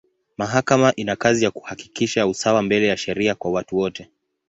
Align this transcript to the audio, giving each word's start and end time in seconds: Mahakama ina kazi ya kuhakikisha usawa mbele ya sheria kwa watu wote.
Mahakama 0.37 0.93
ina 0.95 1.15
kazi 1.15 1.43
ya 1.45 1.51
kuhakikisha 1.51 2.27
usawa 2.27 2.61
mbele 2.61 2.87
ya 2.87 2.97
sheria 2.97 3.35
kwa 3.35 3.51
watu 3.51 3.77
wote. 3.77 4.09